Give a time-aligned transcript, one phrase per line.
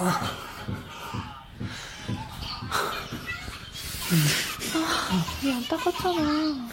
[0.00, 0.30] 아,
[5.44, 6.67] 안타깝잖아.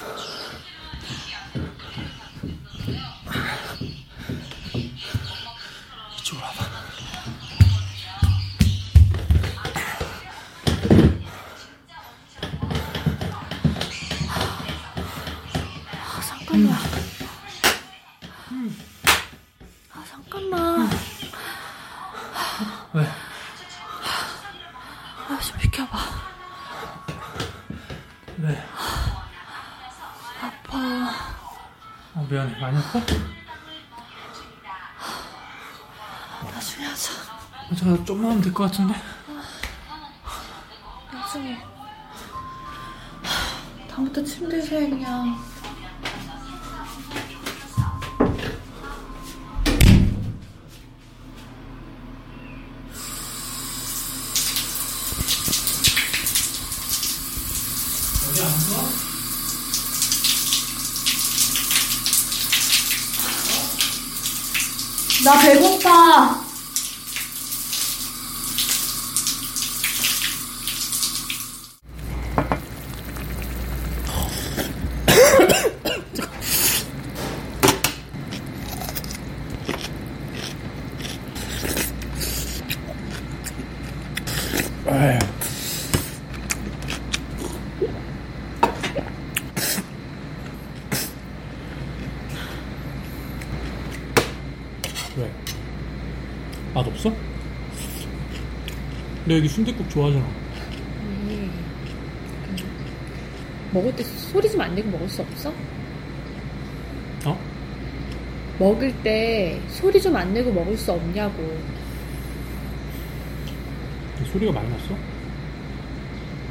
[32.60, 33.00] 많이 아파?
[36.52, 37.12] 나중에 하자.
[37.78, 38.94] 저 좀만 하면 될 것 같은데?
[41.12, 41.58] 나중에.
[43.90, 45.38] 다음부터 침대에서 해, 그냥.
[65.24, 66.45] 나 배고파.
[99.36, 100.26] 너 여기 순댓국 좋아하잖아.
[103.74, 105.54] 먹을 때 소리 좀 안 내고 먹을 수 없어?
[107.26, 107.38] 어?
[108.58, 111.60] 먹을 때 소리 좀 안 내고 먹을 수 없냐고.
[114.32, 114.96] 소리가 많이 났어?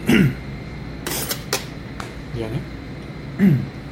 [2.37, 2.61] 미안해.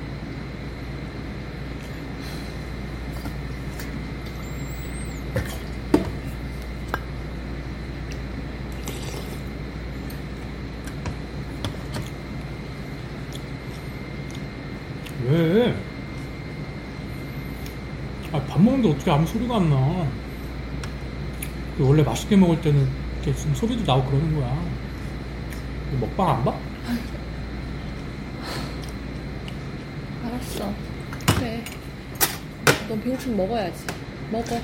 [15.32, 15.74] 왜?
[18.82, 20.06] 먹는데 어떻게 아무 소리가 안 나?
[21.78, 22.86] 그 원래 맛있게 먹을 때는
[23.22, 24.62] 이렇게 좀 소리도 나고 그러는 거야.
[25.92, 26.54] 너 먹방 안 봐?
[30.24, 30.72] 알았어.
[31.38, 31.64] 그래.
[32.88, 33.86] 넌 배고프면 먹어야지.
[34.30, 34.56] 먹어.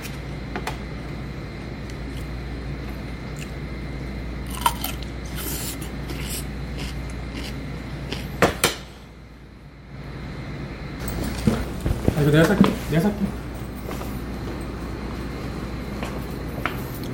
[12.17, 12.71] 아, 이거 내가 살게.
[12.91, 13.39] 내가 살게.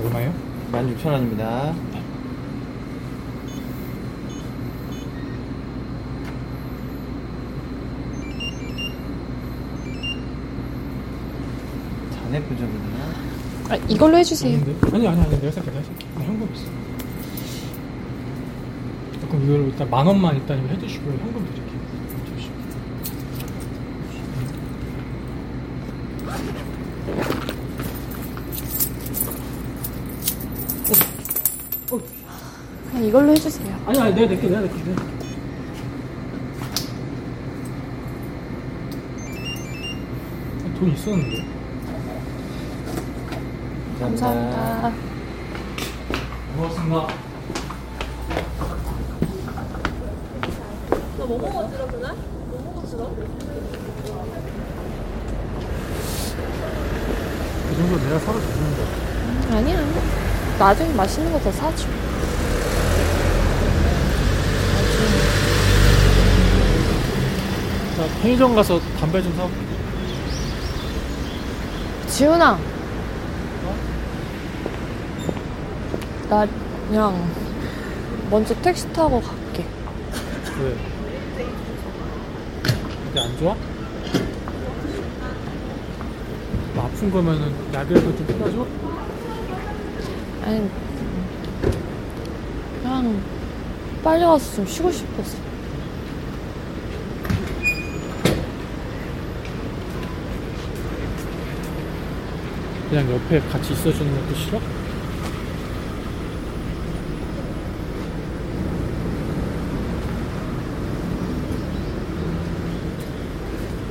[0.04, 0.32] 얼마예요?
[0.72, 1.75] 16,000 원입니다.
[12.12, 12.75] 잔액 부족이네요.
[13.70, 14.54] 아, 이걸로 해주세요.
[14.54, 14.75] 아닌데?
[14.92, 15.41] 아니, 아니, 아니.
[15.41, 15.70] 내가 살게.
[15.70, 16.06] 내가 살게.
[16.16, 16.64] 나 현금 있어.
[19.28, 21.81] 그럼 이걸 일단 만 원만 일단 이거 해주시고 현금 드릴게요.
[22.36, 22.64] 주시고.
[32.91, 33.80] 그냥 이걸로 해주세요.
[33.86, 34.12] 아니, 아니.
[34.12, 34.48] 내가 낼게.
[34.48, 34.75] 내가 낼게.
[34.82, 35.25] 내가 낼게.
[40.81, 41.44] 돈 있었는데.
[44.00, 44.93] 감사합니다.
[46.56, 47.06] 고맙습니다.
[51.16, 52.16] 너뭐 먹었지러 그날?
[52.16, 53.11] 뭐 먹었지러?
[57.69, 59.56] 그 정도 내가 사도 되는데.
[59.56, 59.78] 아니야.
[60.58, 61.87] 나중에 맛있는 거 더 사줘.
[68.04, 69.56] 자, 편의점 가서 담배 좀 사올게.
[72.08, 72.58] 지훈아.
[76.28, 76.46] 나
[76.88, 77.30] 그냥
[78.30, 79.64] 먼저 택시 타고 갈게.
[80.60, 80.76] 왜?
[83.10, 83.56] 이게 안 좋아?
[86.74, 88.66] 뭐 아픈 거면은 약이라도 좀 뿌려줘?
[90.44, 90.68] 아니,
[92.82, 93.22] 그냥
[94.02, 95.53] 빨리 가서 좀 쉬고 싶었어.
[102.94, 104.61] 그냥 옆에 같이 있어주는 것도 싫어?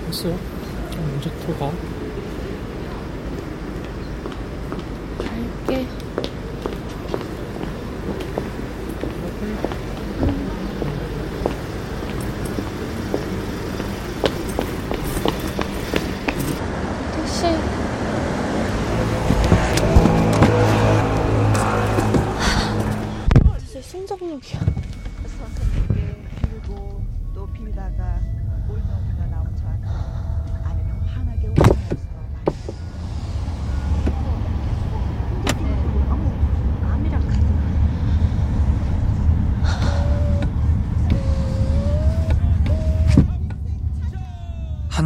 [0.06, 0.40] 됐어요.
[0.90, 2.03] 그럼 먼저 들어가.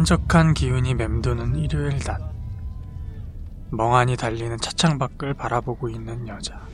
[0.08, 2.18] 한적한 기운이 맴도는 일요일 낮.
[3.68, 6.66] 멍하니 달리는 차창 밖을 바라보고 있는 여자.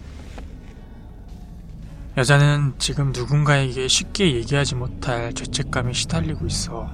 [2.17, 6.89] 여자는 지금 누군가에게 쉽게 얘기하지 못할 죄책감에 시달리고 있어.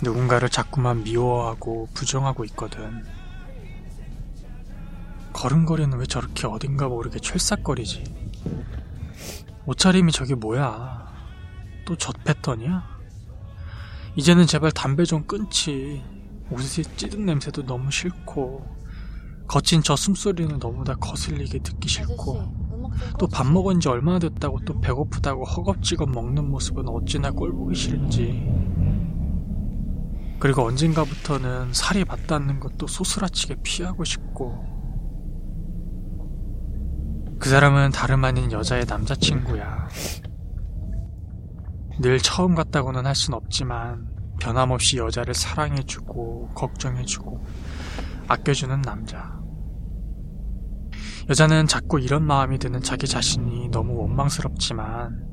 [0.00, 3.04] 누군가를 자꾸만 미워하고 부정하고 있거든.
[5.32, 8.04] 걸음걸이는 왜 저렇게 어딘가 모르게 철싹거리지?
[9.66, 11.12] 옷차림이 저게 뭐야?
[11.84, 12.93] 또 젖 패턴이야?
[14.16, 16.02] 이제는 제발 담배 좀 끊지.
[16.50, 18.64] 옷에 찌든 냄새도 너무 싫고,
[19.48, 22.64] 거친 저 숨소리는 너무나 거슬리게 듣기 싫고,
[23.18, 28.46] 또 밥 먹은 지 얼마나 됐다고 또 배고프다고 허겁지겁 먹는 모습은 어찌나 꼴보기 싫은지.
[30.38, 34.74] 그리고 언젠가부터는 살이 맞닿는 것도 소스라치게 피하고 싶고.
[37.38, 39.88] 그 사람은 다름 아닌 여자의 남자친구야.
[42.00, 44.08] 늘 처음 같다고는 할 순 없지만
[44.40, 47.44] 변함없이 여자를 사랑해주고 걱정해주고
[48.28, 49.38] 아껴주는 남자.
[51.28, 55.24] 여자는 자꾸 이런 마음이 드는 자기 자신이 너무 원망스럽지만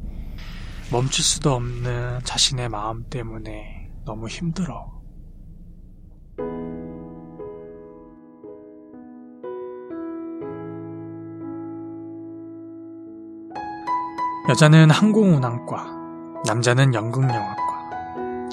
[0.91, 5.01] 멈출 수도 없는 자신의 마음 때문에 너무 힘들어.
[14.49, 16.00] 여자는 항공운항과,
[16.45, 17.81] 남자는 연극영화과.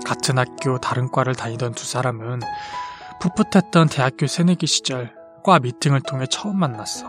[0.04, 2.40] 같은 학교 다른 과를 다니던 두 사람은
[3.20, 7.06] 풋풋했던 대학교 새내기 시절 과 미팅을 통해 처음 만났어.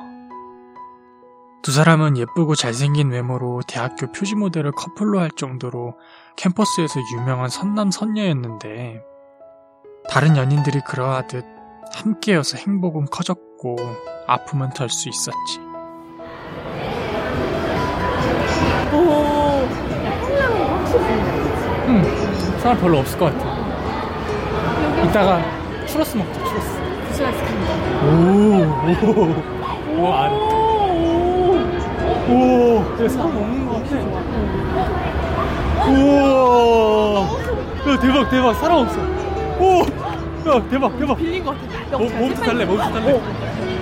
[1.62, 5.96] 두 사람은 예쁘고 잘생긴 외모로 대학교 표지 모델을 커플로 할 정도로
[6.38, 9.02] 캠퍼스에서 유명한 선남 선녀였는데
[10.10, 11.46] 다른 연인들이 그러하듯
[11.92, 13.76] 함께여서 행복은 커졌고
[14.28, 15.60] 아픔은 덜 수 있었지.
[18.94, 19.39] 오,
[20.98, 22.04] 응,
[22.60, 23.60] 사람 별로 없을 것 같아.
[25.04, 25.42] 이따가
[25.86, 26.80] 추러스 먹자, 추러스.
[28.04, 28.08] 오,
[29.06, 30.32] 오, 오, 안.
[30.32, 30.36] 오,
[32.30, 33.90] 오, 내가 사람 없는 것 같아.
[35.90, 37.22] 우와,
[37.88, 39.00] 야, 대박, 대박, 사람 없어.
[39.60, 41.18] 오, 야, 대박, 대박.
[41.18, 41.64] 빌린 것 같아.
[41.94, 42.64] 야, 뭐, 탈래?
[42.66, 43.22] 어,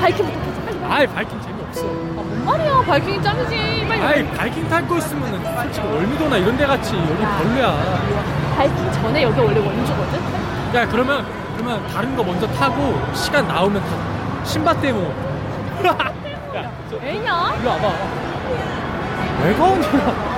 [0.02, 0.62] 바이킹부터 타자.
[0.66, 0.78] 빨리.
[0.90, 1.86] 아이, 바이킹 재미없어.
[1.86, 2.82] 아, 뭔 말이야?
[2.88, 3.86] 바이킹이 짱이지.
[3.88, 4.02] 빨리.
[4.02, 7.76] 아이, 바이킹 탈 거 있으면은 솔직히 월미도나 이런 데 같이 여기 별로야.
[8.56, 10.20] 바이킹 전에 여기 원래 원주거든?
[10.76, 11.26] 야, 그러면,
[11.56, 14.46] 그러면 다른 거 먼저 타고 시간 나오면 타.
[14.46, 15.10] 신밧드 때문에.
[15.88, 17.56] 야, 저, 왜냐?
[17.60, 17.94] 일로 와봐.
[19.44, 20.38] 왜 가운데야?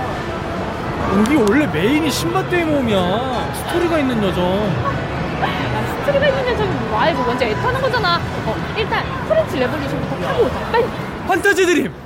[1.18, 3.52] 여기 원래 메인이 신밧드의 모험이야.
[3.54, 4.44] 스토리가 있는 여정.
[4.46, 8.18] 야, 스토리가 있는 여정이 뭐 아이고 먼저 애 타는 거잖아.
[8.46, 10.60] 어, 일단 French Revolution부터 타고 오자.
[10.72, 10.86] 빨리.
[11.28, 11.99] Fantasy Dream!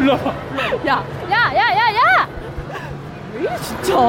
[0.00, 0.30] 일로 와봐.
[0.86, 2.28] 야, 야, 야, 야, 야!
[3.34, 3.94] 왜 이래 진짜?
[3.94, 4.00] 왜?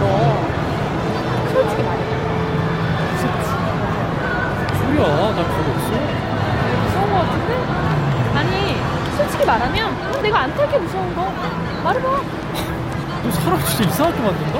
[0.00, 0.04] 너
[1.52, 2.02] 솔직히 말해.
[4.78, 5.06] 소리야.
[5.06, 5.90] 나 그거 없어.
[6.82, 7.50] 무서운 거 같은데?
[8.34, 8.76] 아니,
[9.16, 11.32] 솔직히 말하면 내가 안 탈게 무서운 거.
[11.84, 12.08] 말해봐.
[13.22, 14.58] 너 사람 진짜 이상하게 만든다?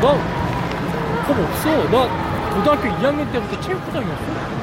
[0.00, 1.68] 나겁 없어.
[1.90, 2.08] 나
[2.54, 4.59] 고등학교 2학년 때부터 체육부장이었어.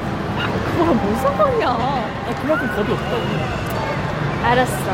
[0.78, 1.68] 그거랑 뭔 상관이야.
[1.68, 3.22] 아, 그만큼 겁이 없다고.
[4.44, 4.92] 알았어.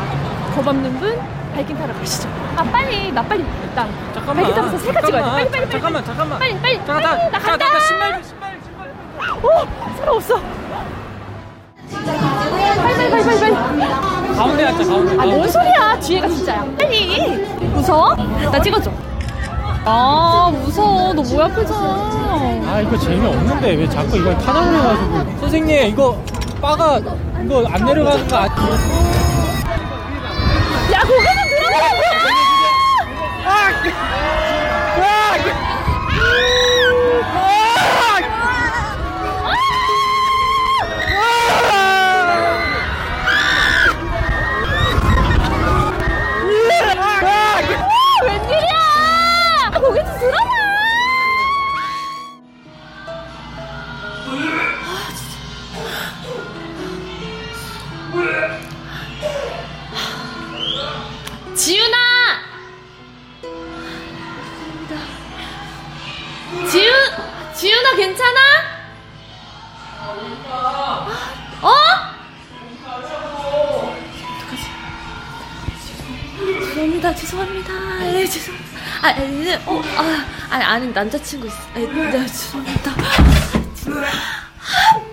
[0.55, 1.19] 겁 없는 분
[1.53, 2.27] 바이킹 타러 가시죠.
[2.57, 4.35] 아 빨리 나 빨리 일단 잠깐만.
[4.43, 5.29] 바이킹 타면서 세 가지 가야 돼.
[5.31, 5.71] 빨리 빨리 빨리.
[5.71, 6.39] 잠깐만, 잠깐만.
[6.39, 7.65] 빨리 빨리 잠깐, 빨리 나 나, 간다.
[7.65, 8.89] 나, 나 신발, 신발, 신발.
[9.43, 9.67] 어
[9.99, 10.41] 사람 없어.
[11.91, 14.35] 빨리 빨리 빨리 빨리 빨리.
[14.35, 15.13] 가운데 앉자, 가운데.
[15.13, 15.99] 아 뭔 소리야?
[15.99, 16.65] 뒤에가 진짜야.
[16.77, 17.37] 빨리.
[17.73, 18.15] 무서워?
[18.15, 18.91] 나 찍어줘.
[19.85, 21.13] 아 무서워.
[21.13, 21.75] 너 뭐야 표정.
[22.67, 26.19] 아 이거 재미없는데 왜 자꾸 이걸 타자고 해가지고 선생님 이거
[26.61, 28.71] 바가 이거 안 내려가는 거 아니에요?
[30.93, 32.01] 야 고개는 들어가라고.
[33.45, 33.71] 아,
[77.35, 77.73] 죄송합니다.
[78.13, 78.79] 예, 죄송합니다.
[79.01, 81.57] 아, 예, 어, 아, 아니, 아니, 남자친구 있어.
[81.75, 82.91] 예, 네, 죄송합니다.
[82.91, 82.95] 아,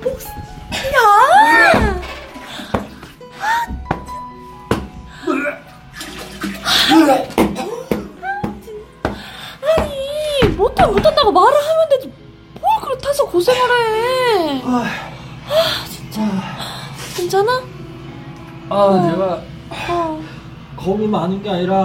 [0.02, 0.20] 목,
[0.94, 2.02] 야!
[10.74, 12.12] 타면 못 탄다고 말을 하면 되지.
[12.60, 14.62] 뭘 그렇게 타서 고생을 해.
[14.64, 14.84] 아,
[15.90, 16.20] 진짜.
[17.16, 17.62] 괜찮아?
[18.70, 20.22] 아, 내가 어.
[20.76, 21.76] 겁이 많은 게 아니라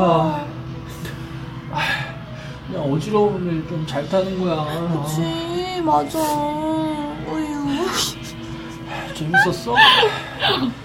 [4.09, 5.01] 타는 거야.
[5.03, 6.19] 그치, 맞아.
[6.19, 7.85] 어휴.
[9.13, 9.75] 재밌었어?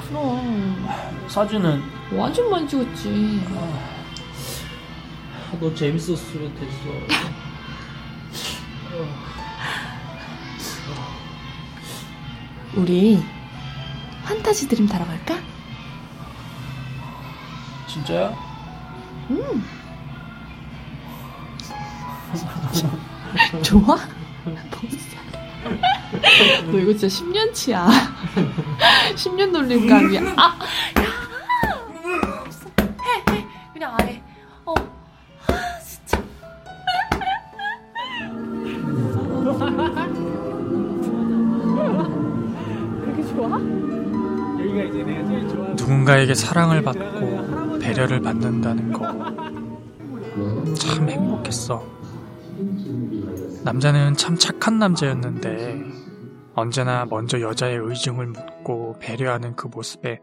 [0.09, 0.89] 그럼.
[1.29, 3.41] 사진은 완전 많이 찍었지.
[5.61, 6.73] 너 재밌었으면 됐어.
[12.75, 13.23] 우리
[14.25, 15.37] 판타지 드림 타러 갈까?
[17.87, 18.35] 진짜야?
[23.63, 23.97] 좋아?
[26.71, 27.89] 너 이거 진짜 10년치야.
[29.15, 30.21] 10년 놀림감이야.
[30.37, 30.59] 아!
[30.99, 31.03] 야!
[32.45, 32.69] 없어.
[32.81, 33.47] 해, 해.
[33.73, 34.23] 그냥 안 해.
[34.65, 34.75] 어.
[35.47, 36.21] 아, 진짜.
[43.05, 43.59] 그렇게 좋아?
[44.61, 49.07] 여기가 이제 내가 제일 좋아하는 누군가에게 사랑을 받고 배려를 받는다는 거.
[50.75, 51.83] 참 행복했어.
[53.65, 55.85] 남자는 참 착한 남자였는데
[56.55, 60.21] 언제나 먼저 여자의 의중을 묻고 배려하는 그 모습에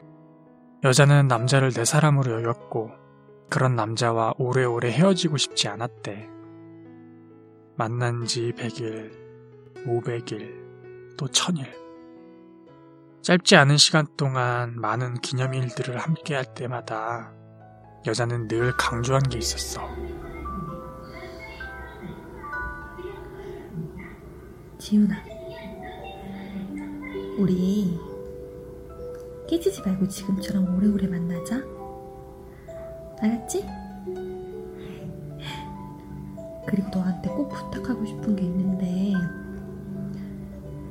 [0.84, 2.92] 여자는 남자를 내 사람으로 여겼고
[3.50, 6.30] 그런 남자와 오래오래 헤어지고 싶지 않았대.
[7.78, 9.12] 만난 지 100일,
[9.86, 11.66] 500일, 또 1000일.
[13.22, 17.34] 짧지 않은 시간 동안 많은 기념일들을 함께 할 때마다
[18.06, 19.82] 여자는 늘 강조한 게 있었어.
[24.80, 25.14] 지훈아,
[27.38, 28.00] 우리
[29.48, 31.62] 깨지지 말고 지금처럼 오래오래 만나자.
[33.20, 33.66] 알았지?
[36.66, 39.14] 그리고 너한테 꼭 부탁하고 싶은 게 있는데,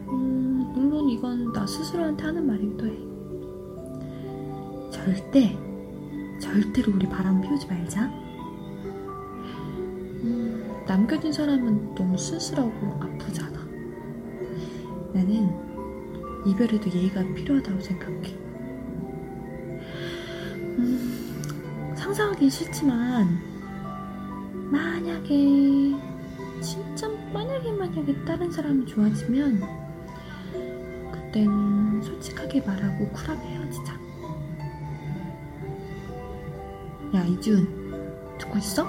[0.08, 2.98] 음, 물론 이건 나 스스로한테 하는 말이기도 해.
[4.90, 5.56] 절대,
[6.38, 8.04] 절대로 우리 바람 피우지 말자.
[10.24, 13.57] 음, 남겨진 사람은 너무 쓸쓸하고 아프잖아.
[15.18, 15.50] 나는
[16.46, 18.38] 이별에도 예의가 필요하다고 생각해.
[20.78, 21.42] 음,
[21.96, 23.26] 상상하긴 싫지만,
[24.70, 25.96] 만약에,
[26.60, 29.60] 진짜 만약에 만약에 다른 사람이 좋아지면,
[31.10, 33.98] 그땐 솔직하게 말하고 쿨하게 헤어지자.
[37.16, 37.66] 야, 이준,
[38.38, 38.84] 듣고 있어?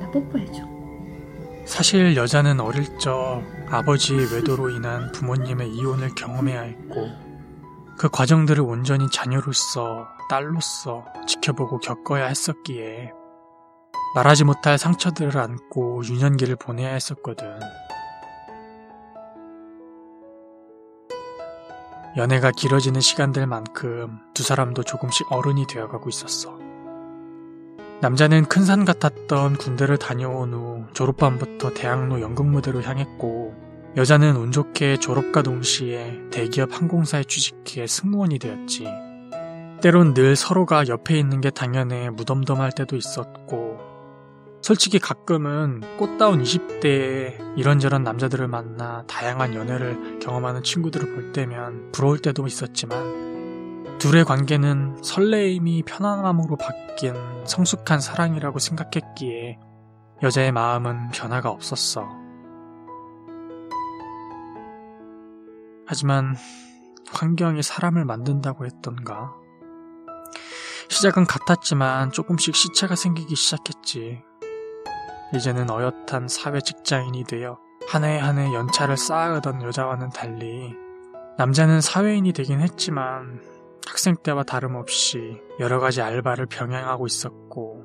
[0.00, 0.67] 나 뽀뽀해줘.
[1.78, 7.08] 사실 여자는 어릴 적 아버지의 외도로 인한 부모님의 이혼을 경험해야 했고
[7.96, 13.12] 그 과정들을 온전히 자녀로서 딸로서 지켜보고 겪어야 했었기에
[14.16, 17.60] 말하지 못할 상처들을 안고 유년기를 보내야 했었거든.
[22.16, 26.67] 연애가 길어지는 시간들만큼 두 사람도 조금씩 어른이 되어가고 있었어.
[28.00, 33.54] 남자는 큰 산 같았던 군대를 다녀온 후 졸업반부터 대학로 연극무대로 향했고
[33.96, 38.86] 여자는 운 좋게 졸업과 동시에 대기업 항공사에 취직해 승무원이 되었지.
[39.80, 43.78] 때론 늘 서로가 옆에 있는 게 당연해 무덤덤할 때도 있었고
[44.62, 52.46] 솔직히 가끔은 꽃다운 20대에 이런저런 남자들을 만나 다양한 연애를 경험하는 친구들을 볼 때면 부러울 때도
[52.46, 53.27] 있었지만
[53.98, 57.14] 둘의 관계는 설레임이 편안함으로 바뀐
[57.44, 59.58] 성숙한 사랑이라고 생각했기에
[60.22, 62.08] 여자의 마음은 변화가 없었어.
[65.86, 66.36] 하지만
[67.10, 69.32] 환경이 사람을 만든다고 했던가?
[70.88, 74.22] 시작은 같았지만 조금씩 시차가 생기기 시작했지.
[75.34, 80.74] 이제는 어엿한 사회 직장인이 되어 한 해 한 해 연차를 쌓아가던 여자와는 달리
[81.36, 83.40] 남자는 사회인이 되긴 했지만
[83.88, 87.84] 학생 때와 다름없이 여러 가지 알바를 병행하고 있었고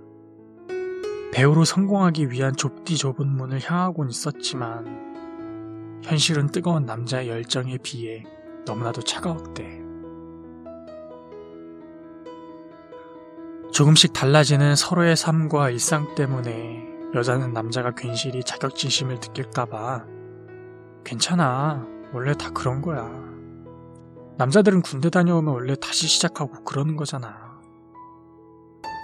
[1.32, 8.26] 배우로 성공하기 위한 좁디 좁은 문을 향하곤 있었지만 현실은 뜨거운 남자의 열정에 비해
[8.66, 9.82] 너무나도 차가웠대.
[13.72, 20.06] 조금씩 달라지는 서로의 삶과 일상 때문에 여자는 남자가 괜시리 자격지심을 느낄까봐
[21.06, 21.88] 괜찮아.
[22.12, 23.33] 원래 다 그런 거야.
[24.38, 27.60] 남자들은 군대 다녀오면 원래 다시 시작하고 그러는 거잖아.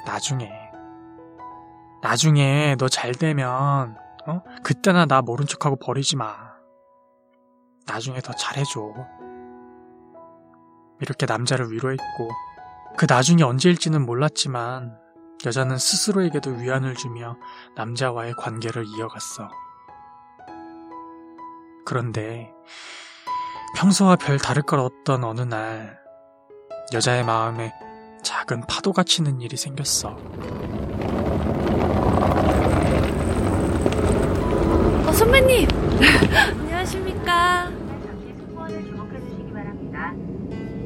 [0.06, 0.52] 나중에.
[2.02, 3.96] 나중에 너 잘 되면,
[4.26, 4.42] 어?
[4.64, 6.36] 그때나 나 모른 척하고 버리지 마.
[7.86, 8.94] 나중에 더 잘해줘.
[11.02, 12.30] 이렇게 남자를 위로했고,
[12.98, 14.98] 그 나중이 언제일지는 몰랐지만,
[15.46, 17.38] 여자는 스스로에게도 위안을 주며
[17.76, 19.50] 남자와의 관계를 이어갔어.
[21.86, 22.54] 그런데
[23.77, 25.99] 평소와 별 다를 것 없던 어느 날
[26.93, 27.73] 여자의 마음에
[28.23, 30.17] 작은 파도가 치는 일이 생겼어.
[35.07, 35.69] 어, 선배님!
[36.61, 37.71] 안녕하십니까.
[37.71, 40.13] 잠시 승무원을 주목해 주시기 바랍니다.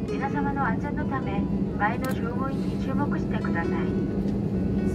[0.08, 1.40] 皆様の安全のため
[1.78, 3.72] 前の乗務員に注目してください.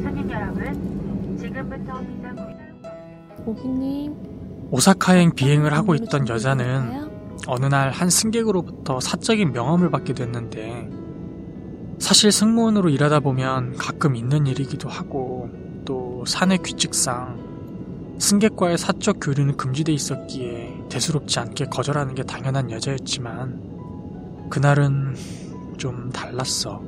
[0.04, 4.16] 손님 여러분, 지금부터 비상구역 고객님.
[4.72, 7.07] 오사카행 비행을 하고 있던 여자는
[7.47, 10.89] 어느 날 한 승객으로부터 사적인 명함을 받게 됐는데
[11.99, 15.51] 사실 승무원으로 일하다 보면 가끔 있는 일이기도 하고
[15.85, 25.15] 또 사내 규칙상 승객과의 사적 교류는 금지돼 있었기에 대수롭지 않게 거절하는 게 당연한 여자였지만 그날은
[25.77, 26.83] 좀 달랐어.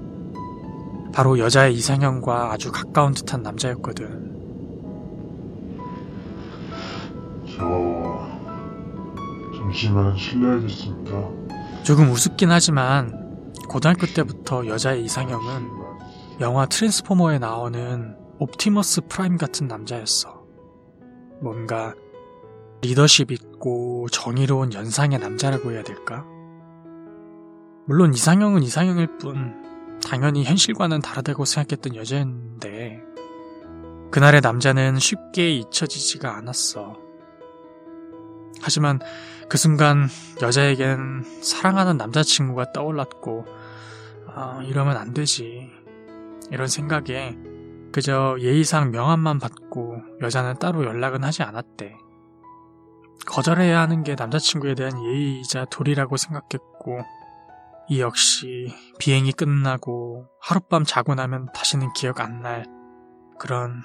[1.13, 4.31] 바로 여자의 이상형과 아주 가까운 듯한 남자였거든.
[7.57, 7.90] 저
[9.71, 11.83] 잠시만 실례하겠습니다.
[11.85, 15.69] 조금 우습긴 하지만 고등학교 때부터 여자의 이상형은
[16.41, 20.45] 영화 트랜스포머에 나오는 옵티머스 프라임 같은 남자였어.
[21.41, 21.95] 뭔가
[22.83, 26.25] 리더십 있고 정의로운 연상의 남자라고 해야 될까?
[27.87, 33.03] 물론 이상형은 이상형일 뿐 당연히 현실과는 다르다고 생각했던 여자였는데
[34.11, 36.97] 그날의 남자는 쉽게 잊혀지지가 않았어.
[38.63, 38.99] 하지만
[39.51, 40.09] 그 순간
[40.41, 43.47] 여자에겐 사랑하는 남자친구가 떠올랐고
[44.29, 45.69] 아, 이러면 안 되지.
[46.53, 47.37] 이런 생각에
[47.93, 51.97] 그저 예의상 명함만 받고 여자는 따로 연락은 하지 않았대.
[53.27, 57.01] 거절해야 하는 게 남자친구에 대한 예의이자 도리라고 생각했고
[57.89, 62.67] 이 역시 비행이 끝나고 하룻밤 자고 나면 다시는 기억 안 날
[63.41, 63.83] 그런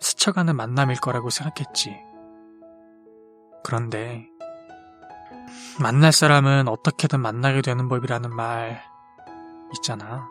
[0.00, 1.96] 스쳐가는 만남일 거라고 생각했지.
[3.64, 4.28] 그런데
[5.80, 8.82] 만날 사람은 어떻게든 만나게 되는 법이라는 말
[9.74, 10.28] 있잖아.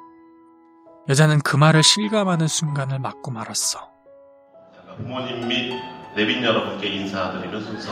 [1.10, 3.90] 여자는 그 말을 실감하는 순간을 맞고 말았어.
[4.98, 5.74] 부모님 및
[6.16, 7.92] 내빈 여러분께 인사드리는 순서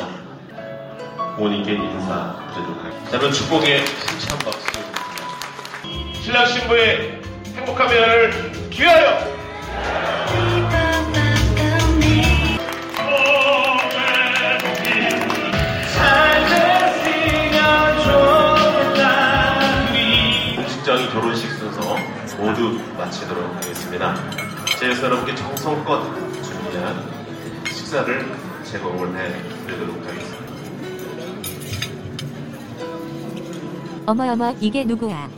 [1.36, 3.12] 부모님께 인사드리도록 하겠습니다.
[3.12, 4.76] 자, 그럼 축복의 힘찬 박수
[6.22, 7.22] 신랑 신부의
[7.56, 9.35] 행복한 미래를 기하여
[22.56, 24.16] 모두 마치도록 하겠습니다.
[24.80, 26.04] 제에서 여러분께 정성껏
[26.42, 27.04] 준비한
[27.68, 28.26] 식사를
[28.64, 30.46] 제공을 해드리도록 하겠습니다.
[34.06, 35.30] 어머 어머 이게 누구야?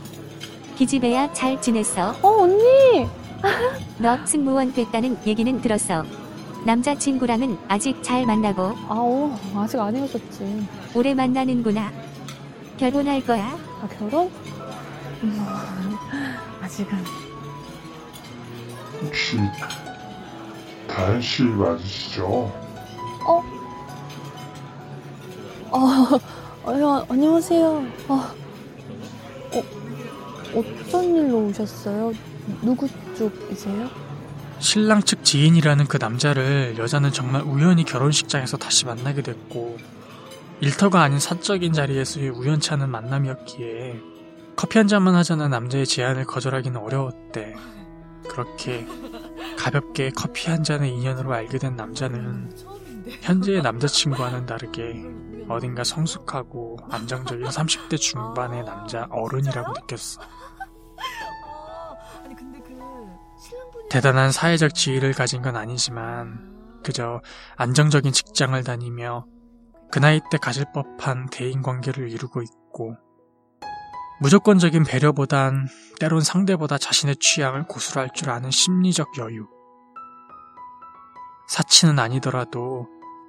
[0.76, 2.14] 기집애야 잘 지냈어?
[2.22, 3.08] 어, 언니!
[3.98, 6.04] 너 승무원 됐다는 얘기는 들었어.
[6.64, 10.68] 남자친구랑은 아직 잘 만나고 아오, 아직 안 헤어졌지.
[10.94, 11.90] 오래 만나는구나.
[12.76, 13.58] 결혼할 거야?
[13.82, 14.30] 아, 결혼?
[15.24, 15.87] 음,
[16.78, 17.04] 아직은.
[19.02, 19.38] 혹시
[20.86, 22.24] 다현 씨 맞으시죠?
[23.26, 23.42] 어,
[25.70, 27.66] 어, 형, 안녕하세요.
[28.08, 29.62] 어, 어,
[30.54, 32.12] 어떤 일로 오셨어요?
[32.62, 33.90] 누구 쪽이세요?
[34.60, 39.78] 신랑 측 지인이라는 그 남자를 여자는 정말 우연히 결혼식장에서 다시 만나게 됐고
[40.60, 44.17] 일터가 아닌 사적인 자리에서의 우연치 않은 만남이었기에
[44.58, 47.54] 커피 한 잔만 하자는 남자의 제안을 거절하기는 어려웠대.
[48.28, 48.84] 그렇게
[49.56, 52.50] 가볍게 커피 한 잔의 인연으로 알게 된 남자는
[53.22, 55.04] 현재의 남자친구와는 다르게
[55.48, 60.22] 어딘가 성숙하고 안정적인 30대 중반의 남자 어른이라고 느꼈어.
[63.88, 67.20] 대단한 사회적 지위를 가진 건 아니지만 그저
[67.54, 69.24] 안정적인 직장을 다니며
[69.92, 72.96] 그 나이 때 가질 법한 대인 관계를 이루고 있고
[74.20, 75.68] 무조건적인 배려보단
[76.00, 79.46] 때론 상대보다 자신의 취향을 고수할 줄 아는 심리적 여유.
[81.48, 82.88] 사치는 아니더라도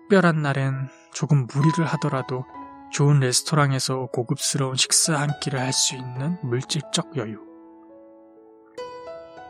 [0.10, 2.46] 특별한 날엔 조금 무리를 하더라도
[2.92, 7.38] 좋은 레스토랑에서 고급스러운 식사 한 끼를 할 수 있는 물질적 여유.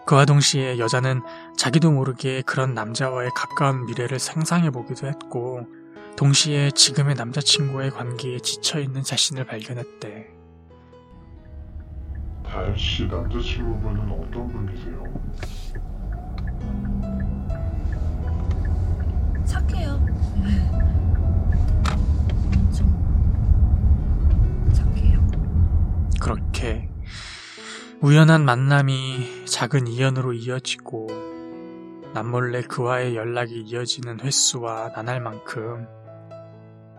[0.05, 1.21] 그와 동시에 여자는
[1.55, 5.65] 자기도 모르게 그런 남자와의 가까운 미래를 상상해 보기도 했고,
[6.17, 10.38] 동시에 지금의 남자친구와의 관계에 지쳐있는 자신을 발견했대.
[12.59, 15.01] 다현 씨 남자친구분은 어떤 분이세요?
[19.45, 20.05] 착해요.
[22.75, 22.91] 좀
[24.73, 25.25] 착해요.
[26.19, 26.89] 그렇게
[28.01, 31.07] 우연한 만남이 작은 이연으로 이어지고
[32.13, 35.87] 남몰래 그와의 연락이 이어지는 횟수와 나날 만큼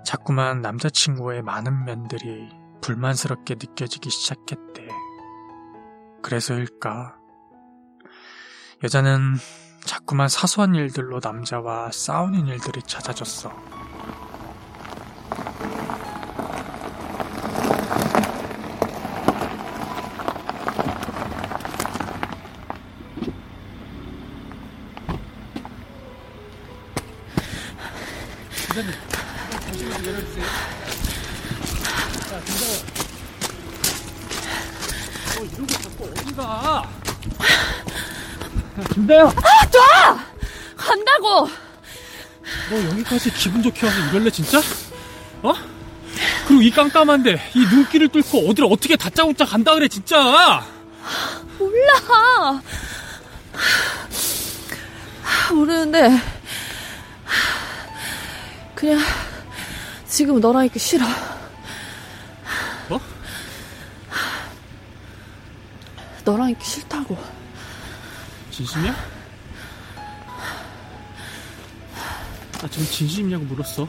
[0.07, 2.49] 자꾸만 남자친구의 많은 면들이
[2.81, 4.70] 불만스럽게 느껴지기 시작했대.
[6.23, 7.17] 그래서일까?
[8.83, 9.37] 여자는
[9.85, 13.51] 자꾸만 사소한 일들로 남자와 싸우는 일들이 잦아졌어.
[43.11, 44.61] 너 여기까지 기분 좋게 와서 이럴래, 진짜?
[45.43, 45.53] 어?
[46.47, 50.65] 그리고 이 깜깜한데, 이 눈길을 뚫고 어디를 어떻게 다짜고짜 간다 그래, 진짜!
[51.59, 52.63] 몰라!
[55.53, 56.21] 모르는데,
[58.77, 59.01] 그냥,
[60.07, 61.05] 지금 너랑 있기 싫어.
[62.89, 63.01] 뭐?
[66.25, 67.19] 너랑 있기 싫다고.
[68.53, 69.20] 진심이야?
[72.61, 73.89] 나 지금 진심이냐고 물었어.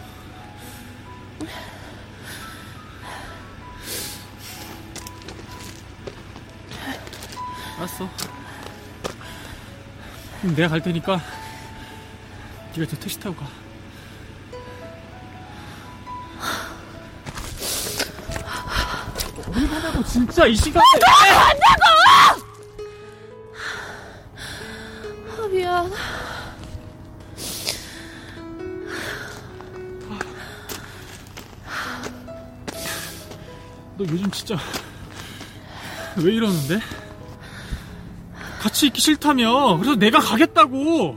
[7.78, 8.10] 알았어.
[10.56, 11.20] 내가 갈 테니까
[12.76, 13.46] 네가 저 택시 타고 가.
[19.50, 20.86] 어디 가냐고 진짜 이 시간에.
[21.08, 21.50] 아,
[34.02, 34.58] 너 요즘 진짜
[36.18, 36.80] 왜 이러는데?
[38.60, 39.78] 같이 있기 싫다며.
[39.78, 41.16] 그래서 내가 가겠다고.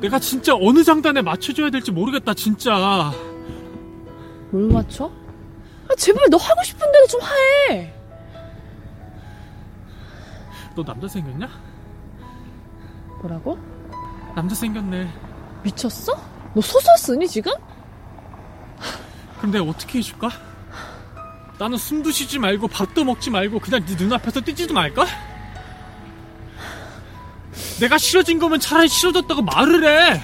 [0.00, 3.12] 내가 진짜 어느 장단에 맞춰줘야 될지 모르겠다, 진짜.
[4.50, 5.10] 뭘 맞춰?
[5.88, 7.20] 아, 제발 너 하고 싶은 대로 좀
[7.70, 7.94] 해!
[10.74, 11.48] 너 남자 생겼냐?
[13.20, 13.58] 뭐라고?
[14.34, 15.10] 남자 생겼네.
[15.62, 16.14] 미쳤어?
[16.54, 17.52] 너 소설 쓰니, 지금?
[19.42, 20.49] 내가 어떻게 해줄까?
[21.60, 25.04] 나는 숨도 쉬지 말고 밥도 먹지 말고 그냥 네 눈앞에서 뛰지도 말까?
[27.78, 30.22] 내가 싫어진 거면 차라리 싫어졌다고 말을 해.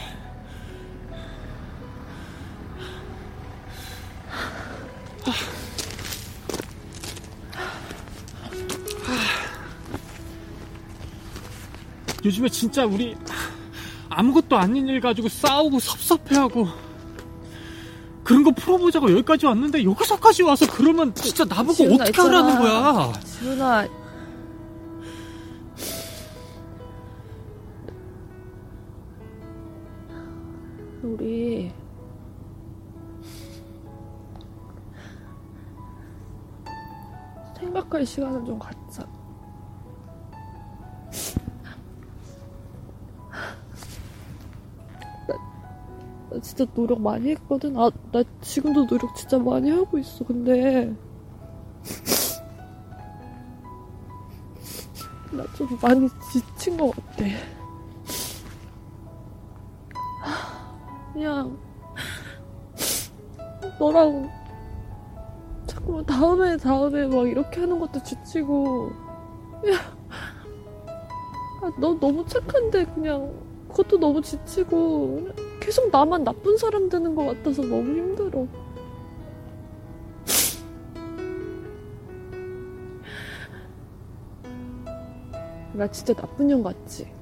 [12.25, 13.14] 요즘에 진짜 우리
[14.09, 16.86] 아무것도 아닌 일 가지고 싸우고 섭섭해하고
[18.26, 22.38] 그런 거 풀어보자고 여기까지 왔는데 여기서까지 와서 그러면 진짜 나보고 지훈아, 어떻게 있잖아.
[22.44, 23.12] 하라는 거야?
[23.22, 23.86] 지훈아.
[31.04, 31.72] 우리
[37.56, 39.05] 생각할 시간을 좀 갖자.
[46.56, 47.76] 진짜 노력 많이 했거든.
[47.76, 50.24] 아, 나 지금도 노력 진짜 많이 하고 있어.
[50.24, 50.90] 근데
[55.32, 57.24] 나 좀 많이 지친 것 같아.
[61.12, 61.58] 그냥
[63.78, 64.30] 너랑
[65.66, 68.92] 자꾸만 다음에 다음에 막 이렇게 하는 것도 지치고
[69.60, 69.78] 그냥
[71.62, 73.30] 아, 너 너무 착한데 그냥
[73.68, 75.28] 그것도 너무 지치고
[75.66, 78.46] 계속 나만 나쁜 사람 되는 것 같아서 너무 힘들어.
[85.72, 87.12] 나 진짜 나쁜 년 같지?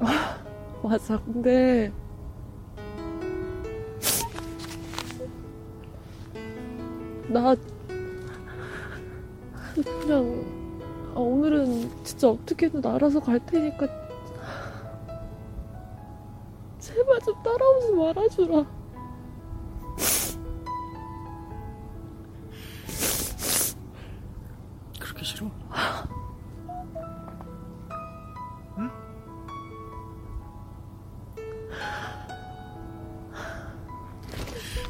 [0.00, 0.38] 아,
[0.82, 1.18] 맞아.
[1.24, 1.90] 근데
[7.28, 7.56] 나
[10.02, 10.44] 그냥
[11.14, 13.99] 아, 오늘은 진짜 어떻게든 알아서 갈 테니까
[17.90, 18.64] 좀 따라오지 말아주라.
[24.98, 25.46] 그렇게 싫어?
[28.78, 28.90] 응?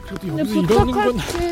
[0.06, 1.49] 그래도 여기서 이러는 건 부탁할게.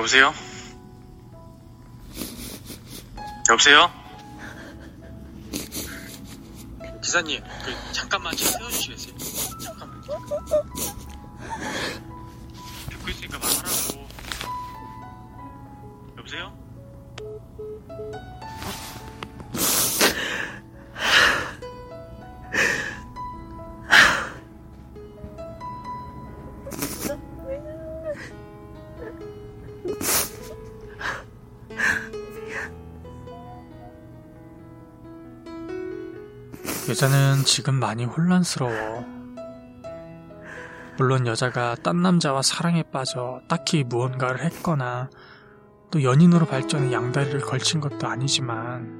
[0.00, 0.32] 여보세요?
[3.50, 3.92] 여보세요?
[7.02, 9.29] 기사님, 그, 잠깐만 차 세워주시겠어요?
[36.90, 39.04] 여자는 지금 많이 혼란스러워.
[40.98, 45.08] 물론 여자가 딴 남자와 사랑에 빠져 딱히 무언가를 했거나
[45.92, 48.98] 또 연인으로 발전해 양다리를 걸친 것도 아니지만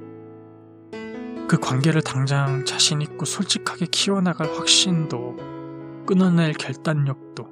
[1.49, 7.45] 그 관계를 당장 자신있고 솔직하게 키워나갈 확신도 끊어낼 결단력도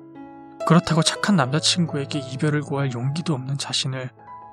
[0.65, 4.09] 그렇다고 착한 남자친구에게 이별을 구할 용기도 없는 자신을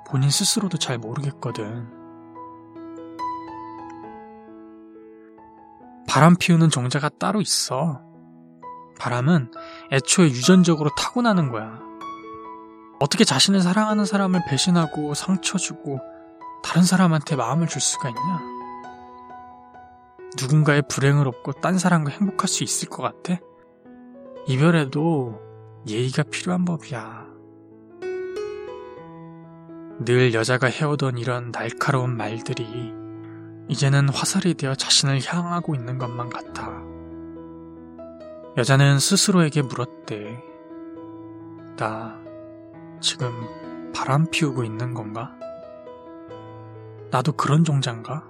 [0.09, 2.06] 본인 스스로도 잘 모르겠거든.
[6.17, 8.01] 바람 피우는 종자가 따로 있어.
[8.99, 9.51] 바람은
[9.93, 11.79] 애초에 유전적으로 타고나는 거야.
[12.99, 16.01] 어떻게 자신을 사랑하는 사람을 배신하고 상처 주고
[16.65, 18.41] 다른 사람한테 마음을 줄 수가 있냐?
[20.41, 23.39] 누군가의 불행을 업고 딴 사람과 행복할 수 있을 것 같아?
[24.47, 25.39] 이별에도
[25.87, 27.27] 예의가 필요한 법이야.
[29.99, 33.06] 늘 여자가 해오던 이런 날카로운 말들이
[33.69, 36.71] 이제는 화살이 되어 자신을 향하고 있는 것만 같아.
[38.57, 40.43] 여자는 스스로에게 물었대.
[41.77, 42.19] 나
[43.01, 43.31] 지금
[43.95, 45.35] 바람 피우고 있는 건가?
[47.11, 48.25] 나도 그런 종자인가?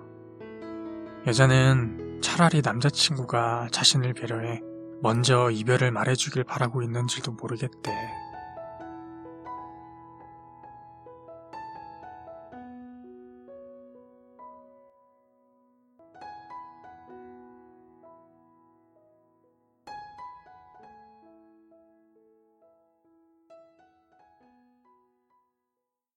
[1.27, 4.63] 여자는 차라리 남자친구가 자신을 배려해
[5.03, 7.93] 먼저 이별을 말해주길 바라고 있는지도 모르겠대.